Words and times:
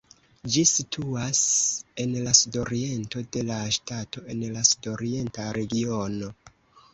Ĝi 0.53 0.61
situas 0.69 1.41
en 2.03 2.15
la 2.27 2.33
sudoriento 2.39 3.21
de 3.37 3.45
la 3.51 3.59
ŝtato 3.77 4.25
en 4.35 4.43
la 4.57 4.65
Sudorienta 4.71 5.47
regiono. 5.61 6.33